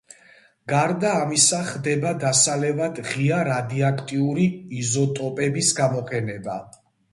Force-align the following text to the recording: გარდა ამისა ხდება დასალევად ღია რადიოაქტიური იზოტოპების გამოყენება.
გარდა 0.71 1.11
ამისა 1.25 1.59
ხდება 1.67 2.13
დასალევად 2.23 3.03
ღია 3.11 3.43
რადიოაქტიური 3.51 4.49
იზოტოპების 4.81 5.73
გამოყენება. 5.85 6.61